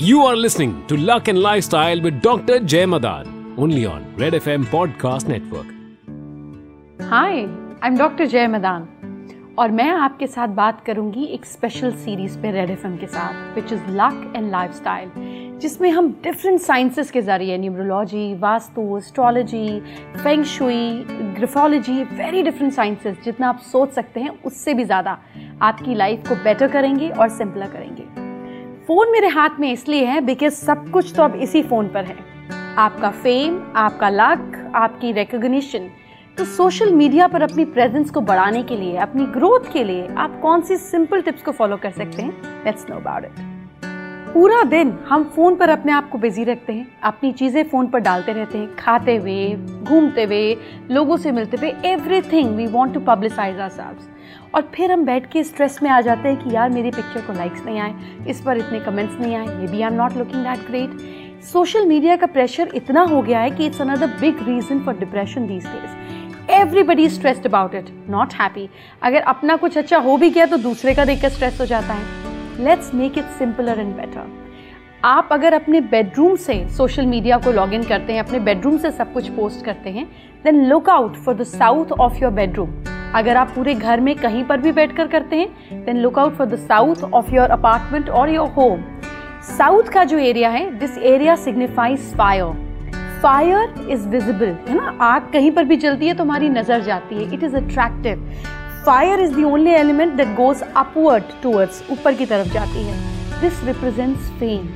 You 0.00 0.22
are 0.22 0.34
listening 0.34 0.86
to 0.86 0.96
Luck 0.96 1.28
and 1.28 1.38
Lifestyle 1.38 2.00
with 2.00 2.22
Dr. 2.22 2.58
Jay 2.60 2.86
Madan, 2.86 3.54
only 3.58 3.84
on 3.84 4.04
Red 4.16 4.32
FM 4.34 4.64
Podcast 4.66 5.28
Network. 5.28 5.66
I 7.12 7.40
am 7.86 7.96
doctor 7.98 8.26
Jay 8.26 8.46
Maidan 8.46 8.86
और 9.58 9.70
मैं 9.70 9.88
आपके 9.90 10.26
साथ 10.26 10.48
बात 10.56 10.82
करूँगी 10.86 11.24
एक 11.26 11.44
special 11.46 11.92
series 11.96 12.38
पे 12.38 12.50
रेड 12.50 12.70
एफ़ 12.70 12.86
के 13.00 13.06
साथ 13.06 13.54
which 13.54 13.72
is 13.72 13.90
luck 13.90 14.32
and 14.36 14.50
lifestyle 14.52 15.10
जिसमें 15.62 15.90
हम 15.90 16.08
डिफरेंट 16.24 16.60
साइंसेस 16.60 17.10
के 17.10 17.22
ज़रिए 17.22 17.58
numerology 17.58 18.32
vastu 18.40 18.96
astrology 18.98 19.80
feng 20.16 20.44
shui 20.54 20.80
graphology 21.36 22.02
very 22.14 22.42
different 22.42 22.72
sciences 22.72 23.18
जितना 23.24 23.48
आप 23.48 23.60
सोच 23.72 23.92
सकते 23.92 24.20
हैं 24.20 24.38
उससे 24.44 24.74
भी 24.74 24.84
ज़्यादा 24.84 25.18
आपकी 25.62 25.94
लाइफ 25.94 26.28
को 26.28 26.42
बेटर 26.44 26.72
करेंगे 26.72 27.10
और 27.10 27.28
सिंपलर 27.38 27.72
करेंगे 27.72 28.19
फ़ोन 28.90 29.10
मेरे 29.12 29.28
हाथ 29.28 29.58
में 29.60 29.70
इसलिए 29.72 30.04
है 30.04 30.20
बिकॉज़ 30.20 30.54
सब 30.54 30.90
कुछ 30.90 31.12
तो 31.16 31.22
अब 31.22 31.34
इसी 31.36 31.62
फ़ोन 31.62 31.88
पर 31.88 32.04
है। 32.04 32.16
आपका 32.78 33.10
फेम 33.10 33.60
आपका 33.76 34.08
लक 34.08 34.72
आपकी 34.74 35.12
रिकोगशन 35.12 35.88
तो 36.38 36.44
सोशल 36.46 36.92
मीडिया 36.92 37.28
पर 37.28 37.42
अपनी 37.42 37.64
प्रेजेंस 37.66 38.10
को 38.10 38.20
बढ़ाने 38.20 38.62
के 38.62 38.76
लिए, 38.76 38.96
अपनी 38.96 39.26
ग्रोथ 39.28 39.72
के 39.72 39.84
लिए 39.84 40.08
आप 40.16 40.40
कौन 40.40 40.62
सी 40.62 40.76
सिंपल 40.78 41.20
टिप्स 41.20 41.42
को 41.42 41.52
फॉलो 41.52 41.76
कर 41.76 41.90
सकते 41.90 42.22
हैं? 42.22 42.64
लेट्स 42.64 42.86
नो 42.90 42.96
अबाउट 42.96 43.24
इट 43.24 43.38
पूरा 44.34 44.62
दिन 44.62 44.90
हम 45.08 45.24
फ़ोन 45.36 45.54
पर 45.56 45.68
अपने 45.68 45.92
आप 45.92 46.08
को 46.10 46.18
बिज़ी 46.18 46.44
रखते 46.44 46.72
हैं, 46.72 46.86
अपनी 47.02 47.30
चीज़ें 47.32 47.62
फ़ोन 47.68 47.86
पर 47.86 47.98
डालते 47.98 48.32
रहते 48.32 48.58
हैं, 48.58 48.76
खाते 48.76 49.16
हुए, 49.16 49.54
घूमते 49.82 50.24
हुए, 50.24 50.56
लोगों 50.90 51.16
से 51.16 51.32
मिलते 51.32 51.56
हुए 51.56 51.72
everything 51.84 52.54
we 52.56 52.66
want 52.66 52.94
to 52.94 53.00
publicise 53.00 53.60
are 53.60 53.96
और 54.54 54.70
फिर 54.74 54.92
हम 54.92 55.04
बैठ 55.04 55.30
के 55.32 55.42
स्ट्रेस 55.44 55.78
में 55.82 55.90
आ 55.90 56.00
जाते 56.00 56.28
हैं 56.28 56.36
कि 56.38 56.54
यार 56.54 56.70
मेरी 56.70 56.90
पिक्चर 56.90 57.20
को 57.20 57.32
लाइक्स 57.32 57.64
नहीं 57.66 57.80
आए, 57.80 57.94
इस 58.28 58.40
पर 58.40 58.58
इतने 58.58 58.80
कमेंट्स 58.80 59.20
नहीं 59.20 59.34
आए 59.36 59.46
maybe 59.66 59.82
I 59.82 59.88
am 59.88 59.94
not 59.94 60.16
looking 60.16 60.44
that 60.44 60.66
great 60.66 61.44
social 61.44 61.86
media 61.86 62.16
का 62.16 62.26
प्रेशर 62.26 62.70
इतना 62.74 63.02
हो 63.02 63.22
गया 63.22 63.40
है 63.40 63.50
कि 63.50 63.66
it's 63.66 63.80
another 63.80 64.16
big 64.20 64.48
reason 64.48 64.80
for 64.80 64.98
depression 64.98 65.46
these 65.46 65.66
days 65.66 66.52
everybody 66.52 67.08
stressed 67.08 67.46
about 67.46 67.74
it 67.74 67.90
not 68.10 68.34
happy 68.34 68.68
अगर 69.02 69.20
अपना 69.34 69.56
कुछ 69.56 69.78
अच्छा 69.78 69.98
हो 69.98 70.16
भी 70.16 70.30
गया 70.30 70.46
तो 70.46 70.56
दूसरे 70.56 70.94
का 70.94 71.04
देखकर 71.04 71.28
स्ट्रेस 71.28 71.60
हो 71.60 71.66
जाता 71.66 71.94
है। 71.94 72.19
Let's 72.60 72.94
make 72.94 73.18
it 73.18 73.24
simpler 73.38 73.78
and 73.80 73.94
better 73.96 74.38
आप 75.04 75.28
अगर 75.32 75.54
अपने 75.54 75.80
बेडरूम 75.80 76.34
से 76.36 76.54
सोशल 76.68 77.06
मीडिया 77.06 77.36
को 77.36 77.52
लॉग 77.52 77.72
इन 77.74 77.82
करते 77.82 78.12
हैं, 78.12 78.20
अपने 78.20 78.38
बेडरूम 78.38 78.76
से 78.78 78.90
सब 78.90 79.12
कुछ 79.12 79.28
पोस्ट 79.28 79.64
करते 79.64 79.90
हैं 79.90 80.04
then 80.44 80.64
look 80.66 80.90
out 80.90 81.16
for 81.16 81.34
the 81.34 81.42
south 81.42 81.92
of 81.92 82.18
your 82.18 82.32
bedroom 82.32 82.74
अगर 83.14 83.36
आप 83.36 83.52
पूरे 83.54 83.74
घर 83.74 84.00
में 84.00 84.14
कहीं 84.16 84.44
पर 84.44 84.60
भी 84.60 84.72
बैठकर 84.72 85.06
करते 85.06 85.36
हैं 85.36 85.84
then 85.84 85.96
look 85.96 86.18
out 86.18 86.36
for 86.36 86.46
the 86.46 86.56
south 86.56 87.02
of 87.14 87.30
your 87.34 87.50
apartment 87.50 88.10
और 88.10 88.30
योर 88.30 88.48
होम 88.48 88.84
साउथ 89.58 89.82
का 89.82 90.04
जो 90.04 90.18
एरिया 90.18 90.50
है 90.50 90.78
this 90.78 90.98
area 90.98 91.36
signifies 91.36 92.14
fire 92.14 92.68
fire 93.22 93.88
is 93.90 94.08
visible 94.08 94.56
है 94.68 94.74
ना? 94.74 94.96
आग 95.00 95.30
कहीं 95.32 95.50
पर 95.50 95.64
भी 95.64 95.76
जलती 95.76 96.08
है 96.08 96.14
तो 96.14 96.24
हमारी 96.24 96.48
नज़र 96.48 96.80
जाती 96.80 97.14
है. 97.14 97.34
It 97.34 97.42
is 97.44 97.56
attractive 97.56 98.30
fire 98.86 99.20
is 99.20 99.34
the 99.34 99.44
only 99.44 99.70
element 99.70 100.12
that 100.12 100.28
goes 100.36 100.62
upward 100.76 101.24
towards 101.42 101.82
ऊपर 101.90 102.14
की 102.14 102.26
तरफ़ 102.26 102.48
जाती 102.48 102.82
है। 102.84 103.40
दिस 103.40 103.62
रिप्रेजेंट्स 103.64 104.30
फेम 104.30 104.68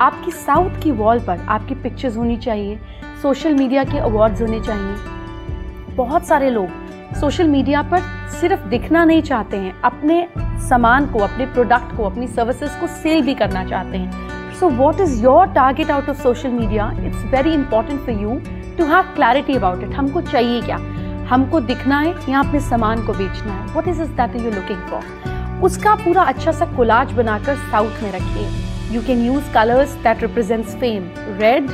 आपकी 0.00 0.30
साउथ 0.30 0.82
की 0.82 0.90
वॉल 0.90 1.20
पर 1.20 1.38
आपकी 1.48 1.74
पिक्चर्स 1.74 2.16
होनी 2.16 2.36
चाहिए। 2.36 2.78
सोशल 3.22 3.54
मीडिया 3.54 3.84
के 3.84 3.98
अवार्ड्स 3.98 4.42
होने 4.42 4.60
चाहिए। 4.60 5.96
बहुत 5.96 6.26
सारे 6.26 6.50
लोग 6.50 7.14
सोशल 7.20 7.48
मीडिया 7.48 7.82
पर 7.82 8.00
सिर्फ़ 8.40 8.66
दिखना 8.68 9.04
नहीं 9.04 9.22
चाहते 9.22 9.56
हैं। 9.56 9.74
अपने 9.84 10.28
सामान 10.68 11.06
को, 11.06 11.18
अपने 11.18 11.46
प्रोडक्ट 11.46 11.96
को, 11.96 12.04
अपनी 12.04 12.26
सर्विसेज़ 12.26 12.78
को 12.80 12.86
सेल 12.86 13.22
भी 13.22 13.34
करना 13.34 13.64
चाहते 13.64 13.98
हैं। 13.98 14.54
So 14.60 14.68
what 14.70 15.00
is 15.00 15.22
your 15.24 15.46
target 15.46 15.90
out 15.90 16.08
of 16.08 16.22
social 16.22 16.50
media 16.50 16.90
it's 17.04 17.24
very 17.24 17.54
important 17.54 18.00
for 18.00 18.20
you 18.22 18.40
to 18.78 18.84
have 18.84 19.14
clarity 19.14 19.54
about 19.54 19.82
it 19.82 19.94
हमको 19.94 20.20
चाहिए 20.20 20.62
क्या? 20.62 20.78
हमको 21.28 21.60
दिखना 21.62 21.98
है 22.00 22.14
या 22.30 22.38
अपने 22.38 22.60
सामान 22.60 23.06
को 23.06 23.12
बेचना 23.12 23.52
है। 23.52 23.66
What 23.74 23.88
is 23.88 24.02
is 24.02 24.10
that 24.12 24.36
you 24.36 24.50
looking 24.50 24.86
for 24.90 25.60
उसका 25.64 25.94
पूरा 25.94 26.22
अच्छा 26.22 26.52
सा 26.52 26.66
कोलाज 26.76 27.12
बनाकर 27.12 27.56
साउथ 27.70 28.02
में 28.02 28.12
रखिए। 28.12 28.48
You 28.94 29.02
can 29.06 29.24
use 29.26 29.52
colours 29.54 29.94
that 30.02 30.22
represents 30.22 30.74
fame 30.76 31.10
red 31.40 31.70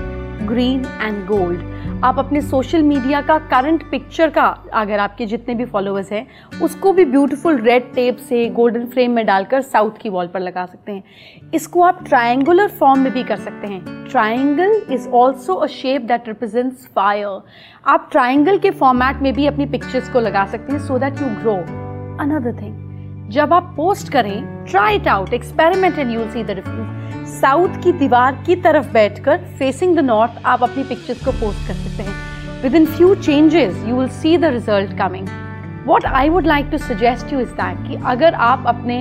green 0.47 0.85
and 1.03 1.25
gold 1.27 1.74
आप 2.05 2.19
अपने 2.19 2.41
सोशल 2.41 2.83
मीडिया 2.83 3.21
का 3.21 3.39
करंट 3.51 3.83
पिक्चर 3.91 4.31
का, 4.31 4.47
अगर 4.75 4.99
आपके 4.99 5.27
जितने 5.27 5.55
भी 5.55 5.65
फॉलोअर्स 5.65 6.11
हैं, 6.13 6.27
उसको 6.63 6.93
भी 6.93 7.05
ब्यूटीफुल 7.05 7.61
रेड 7.61 7.85
टेप 7.95 8.17
से 8.19 8.49
गोल्डन 8.51 8.85
फ्रेम 8.87 9.11
में 9.11 9.25
डालकर 9.27 9.63
साउथ 9.63 9.99
की 10.01 10.09
वॉल 10.09 10.27
पर 10.27 10.41
लगा 10.41 10.67
सकते 10.67 10.93
हैं। 10.93 11.51
इसको 11.55 11.83
आप 11.83 12.05
ट्रायंगुलर 12.05 12.69
फॉर्म 12.81 13.01
में 13.01 13.13
भी 13.13 13.23
कर 13.23 13.37
सकते 13.37 13.67
हैं। 13.67 14.05
Triangle 14.11 14.81
is 14.91 15.09
also 15.09 15.55
a 15.55 15.67
shape 15.67 16.03
that 16.03 16.29
represents 16.29 16.87
fire 16.97 17.43
आप 17.87 18.09
ट्राइंगल 18.13 18.59
के 18.59 18.71
फॉर्मेट 18.71 19.23
में 19.23 19.33
भी 19.35 19.47
अपनी 19.47 19.67
पिक्चर्स 19.67 20.13
को 20.13 20.21
लगा 20.21 20.47
सकते 20.47 20.73
हैं 20.73 20.87
so 20.87 20.99
that 20.99 21.23
you 21.23 21.37
grow 21.41 21.57
another 22.25 22.63
thing 22.63 22.84
जब 23.31 23.53
आप 23.53 23.73
पोस्ट 23.77 24.09
करें 24.13 24.65
try 24.65 24.97
it 24.97 25.07
out 25.09 25.33
experiment 25.35 25.99
and 25.99 26.11
you'll 26.13 26.29
see 26.31 26.43
the 26.45 26.51
difference 26.51 27.29
south 27.41 27.83
की 27.85 27.93
दीवार 27.93 28.43
की 28.47 28.57
तरफ़ 28.57 28.93
बैठकर 28.93 29.45
फेसिंग 29.59 29.97
द 29.97 30.01
नॉर्थ 30.01 30.43
आप 30.47 30.63
अपनी 30.63 30.83
पिक्चर्स 30.85 31.25
को 31.25 31.33
पोस्ट 31.33 31.67
कर 31.69 31.75
सकते 31.75 32.03
हैं. 32.03 32.15
Within 32.75 32.87
few 32.87 33.15
changes 33.15 33.85
you 33.87 33.97
will 33.97 34.09
see 34.11 34.37
the 34.39 34.45
result 34.55 34.99
coming 34.99 35.29
what 35.87 36.07
I 36.07 36.29
would 36.29 36.47
like 36.47 36.67
to 36.71 36.79
suggest 36.79 37.33
you 37.33 37.41
is 37.41 37.53
that 37.53 37.89
कि 37.89 37.97
अगर 38.07 38.35
आप 38.49 38.65
अपने 38.67 39.01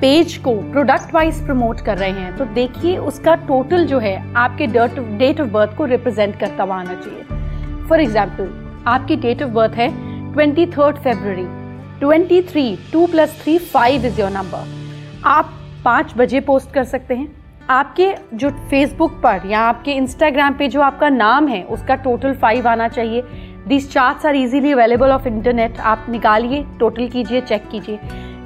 पेज 0.00 0.36
को 0.36 0.54
प्रोडक्ट 0.72 1.14
वाइज 1.14 1.44
प्रमोट 1.46 1.80
कर 1.80 1.98
रहे 1.98 2.10
हैं 2.10 2.36
तो 2.36 2.44
देखिए 2.54 2.96
उसका 2.98 3.34
टोटल 3.48 3.86
जो 3.86 3.98
है, 3.98 4.16
आपके 4.36 4.66
डेट 4.66 5.40
ऑफ़ 5.40 5.48
बर्थ 5.48 5.76
को 5.76 5.84
रिप्रेजेंट 5.86 6.38
करता 6.40 6.64
हुआ 6.64 6.76
आना 6.76 6.94
चाहिए. 6.94 7.88
फॉर 7.88 8.00
एग्ज़ाम्पल 8.00 8.84
आपकी 8.88 9.16
डेट 9.16 9.42
ऑफ़ 9.42 9.50
बर्थ 9.52 9.74
है 9.76 9.88
twenty 10.32 10.66
third 10.68 10.96
February 10.98 11.61
23 12.02 12.76
2 12.92 13.06
plus 13.10 13.38
three 13.42 13.56
five 13.58 14.04
is 14.06 14.20
your 14.20 14.30
number 14.30 15.20
आप 15.26 15.50
पाँच 15.84 16.12
बजे 16.16 16.40
पोस्ट 16.40 16.72
कर 16.74 16.84
सकते 16.84 17.14
हैं। 17.14 17.28
आपके 17.70 18.08
जो 18.34 18.50
फेसबुक 18.70 19.12
पर 19.22 19.46
या 19.46 19.60
आपके 19.60 19.92
इंस्टाग्राम 19.92 20.54
पे 20.54 20.68
जो 20.68 20.80
आपका 20.80 21.08
नाम 21.08 21.48
है, 21.48 21.62
उसका 21.64 21.94
टोटल 21.96 22.34
फाइव 22.34 22.68
आना 22.68 22.88
चाहिए। 22.88 23.22
This 23.68 23.90
charts 23.92 24.26
are 24.26 24.36
easily 24.36 24.72
available 24.72 25.12
of 25.12 25.28
internet 25.28 25.78
आप 25.80 26.06
निकालिए 26.08 26.64
टोटल 26.80 27.08
कीजिए 27.08 27.40
चेक 27.40 27.68
कीजिए। 27.70 27.98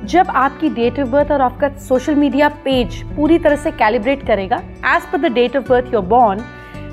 जब 0.05 0.31
आपकी 0.37 0.69
डेट 0.71 1.01
ऑफ़ 1.01 1.09
बर्थ 1.09 1.33
और 1.33 1.41
आपका 1.41 1.77
सोशल 1.89 2.15
मीडिया 2.15 2.49
पेज 2.65 3.03
पूरी 3.17 3.39
तरह 3.39 3.57
से 3.57 3.71
कैलिब्रेट 3.73 4.27
करेगा 4.27 4.63
as 4.97 5.11
per 5.13 5.19
the 5.19 5.33
date 5.33 5.57
of 5.57 5.69
birth 5.69 5.95
your 5.95 6.05
born 6.07 6.45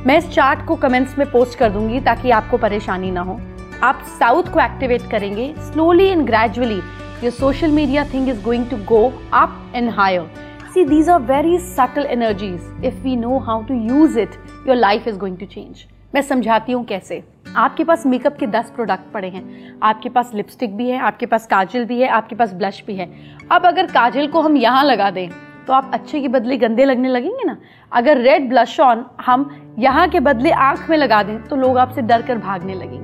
मैं 0.06 0.18
इस 0.18 0.30
चार्ट 0.30 0.66
को 0.68 0.76
कमेंट्स 0.76 1.18
में 1.18 1.30
पोस्ट 1.32 1.60
कर 1.60 1.70
दूँगी 1.70 2.00
ताकि 2.00 2.32
आपको 2.32 2.58
परेशानी 2.58 3.12
ना 3.12 3.22
हो। 3.22 3.40
आप 3.84 4.04
साउथ 4.20 4.52
को 4.54 4.60
एक्टिवेट 4.60 5.10
करेंगे 5.12 5.54
slowly 5.62 6.06
and 6.08 6.26
gradually 6.26 6.76
your 7.24 7.32
social 7.32 7.72
media 7.72 8.04
thing 8.14 8.30
is 8.30 8.42
going 8.44 8.70
to 8.70 8.78
go 8.90 9.02
up 9.34 9.74
and 9.76 9.90
higher 9.90 10.30
see 10.74 10.84
these 10.86 11.10
are 11.10 11.22
very 11.22 11.58
subtle 11.60 12.06
energies 12.12 12.86
if 12.86 13.02
we 13.04 13.16
know 13.16 13.38
how 13.40 13.64
to 13.64 13.74
use 13.90 14.20
it 14.20 14.36
your 14.68 14.76
life 14.76 15.08
is 15.08 15.18
going 15.18 15.38
to 15.38 15.46
change 15.46 15.86
मैं 16.16 16.22
समझाती 16.22 16.72
हूँ 16.72 16.84
कैसे। 16.86 17.22
आपके 17.58 17.84
pass 17.84 18.06
makeup 18.06 18.38
के 18.40 18.48
दस 18.48 18.72
product 18.76 19.12
पड़े 19.14 19.30
हैं। 19.30 19.80
आपके 19.84 20.10
पास 20.10 20.32
लिपस्टिक 20.34 20.76
भी 20.78 20.90
है, 20.90 21.00
आपके 21.00 21.26
पास 21.26 21.48
काजल 21.48 21.86
भी 21.86 22.00
है, 22.02 22.08
आपके 22.10 22.36
पास 22.36 22.54
ब्लश 22.54 22.84
भी 22.88 22.96
है। 22.96 23.10
अब 23.52 23.66
अगर 23.66 23.86
काजल 23.88 24.28
को 24.28 24.42
हम 24.42 24.58
यहाँ 24.58 24.84
लगा 24.84 25.10
दें 25.12 25.30
तो 25.68 25.74
आप 25.74 25.92
अच्छे 25.94 26.20
के 26.22 26.28
बदले 26.28 26.58
गंदे 26.58 26.86
लगने 26.86 27.10
लगेंगे 27.10 27.44
ना? 27.44 27.58
अगर 27.92 28.18
रेड 28.20 28.50
ब्लश 28.50 28.80
ऑन 28.80 29.06
हम 29.22 29.50
यहाँ 29.80 30.08
के 30.08 30.20
बदले 30.22 30.52
आँख 30.52 30.90
में 30.90 30.98
लगा 30.98 31.22
दें 31.24 31.38
तो 31.44 31.56
लोग 31.56 31.78
आपसे 31.78 32.02
डर 32.04 32.22
कर 32.22 32.38
भागने 32.40 32.74
लगेंगे। 32.76 33.03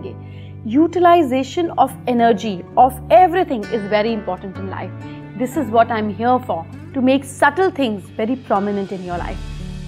utilization 0.66 1.70
of 1.78 1.92
energy 2.06 2.64
of 2.76 3.00
everything 3.10 3.62
is 3.78 3.82
very 3.94 4.12
important 4.12 4.56
in 4.56 4.70
life 4.70 4.90
this 5.38 5.56
is 5.56 5.70
what 5.76 5.90
i'm 5.90 6.08
here 6.14 6.38
for 6.48 6.58
to 6.94 7.02
make 7.02 7.24
subtle 7.24 7.70
things 7.70 8.10
very 8.16 8.36
prominent 8.50 8.92
in 8.92 9.04
your 9.04 9.18
life 9.18 9.38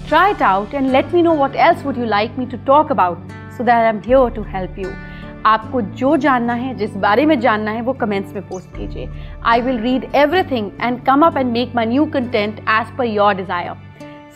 try 0.07 0.29
it 0.31 0.41
out 0.41 0.73
and 0.73 0.91
let 0.91 1.11
me 1.13 1.21
know 1.21 1.33
what 1.33 1.59
else 1.67 1.83
would 1.83 1.97
you 1.97 2.05
like 2.05 2.37
me 2.37 2.45
to 2.45 2.57
talk 2.71 2.89
about 2.89 3.35
so 3.57 3.63
that 3.63 3.87
i'm 3.89 4.01
here 4.03 4.29
to 4.39 4.49
help 4.55 4.81
you 4.85 4.95
आपको 5.45 5.81
जो 5.99 6.15
जानना 6.17 6.53
है 6.61 6.73
जिस 6.77 6.95
बारे 7.03 7.25
में 7.25 7.39
जानना 7.39 7.71
है 7.71 7.81
वो 7.81 7.93
कमेंट्स 7.99 8.33
में 8.33 8.47
पोस्ट 8.47 8.75
कीजिए 8.77 9.07
I 9.51 9.61
will 9.61 9.77
read 9.81 10.09
everything 10.15 10.71
and 10.81 10.99
come 11.05 11.25
up 11.25 11.37
and 11.37 11.51
make 11.51 11.75
my 11.75 11.85
new 11.85 12.05
content 12.15 12.59
as 12.59 12.95
per 12.97 13.05
your 13.05 13.33
desire 13.35 13.75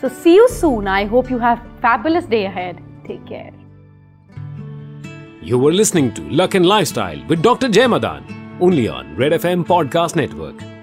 so 0.00 0.08
see 0.22 0.36
you 0.36 0.46
soon 0.48 0.88
I 0.88 1.04
hope 1.06 1.30
you 1.30 1.38
have 1.38 1.58
fabulous 1.82 2.26
day 2.26 2.46
ahead. 2.46 2.80
Take 3.04 3.26
care. 3.26 3.65
you 5.47 5.57
were 5.57 5.71
listening 5.71 6.13
to 6.15 6.23
Luck 6.29 6.55
and 6.55 6.65
Lifestyle 6.65 7.25
with 7.27 7.41
Dr. 7.41 7.69
Jay 7.69 7.87
Madan, 7.87 8.57
only 8.59 8.89
on 8.89 9.15
Red 9.15 9.31
FM 9.31 9.65
Podcast 9.65 10.17
Network. 10.17 10.76